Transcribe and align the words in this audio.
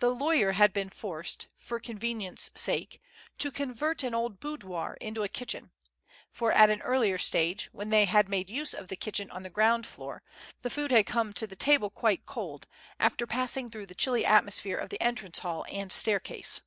The 0.00 0.10
lawyer 0.10 0.52
had 0.52 0.74
been 0.74 0.90
forced, 0.90 1.46
for 1.56 1.80
convenience's 1.80 2.50
sake, 2.60 3.00
to 3.38 3.50
convert 3.50 4.02
an 4.02 4.14
old 4.14 4.38
boudoir 4.38 4.98
into 5.00 5.22
a 5.22 5.30
kitchen; 5.30 5.70
for 6.30 6.52
at 6.52 6.68
an 6.68 6.82
earlier 6.82 7.16
stage, 7.16 7.70
when 7.72 7.88
they 7.88 8.04
had 8.04 8.28
made 8.28 8.50
use 8.50 8.74
of 8.74 8.88
the 8.88 8.96
kitchen 8.96 9.30
on 9.30 9.44
the 9.44 9.48
ground 9.48 9.86
floor, 9.86 10.22
the 10.60 10.68
food 10.68 10.90
had 10.90 11.06
come 11.06 11.32
to 11.32 11.46
table 11.48 11.88
quite 11.88 12.26
cold, 12.26 12.66
after 13.00 13.26
passing 13.26 13.70
through 13.70 13.86
the 13.86 13.94
chilly 13.94 14.26
atmosphere 14.26 14.78
ot* 14.78 14.90
the 14.90 15.00
entrance 15.02 15.38
hall 15.38 15.64
and 15.72 15.90
staircase. 15.90 16.60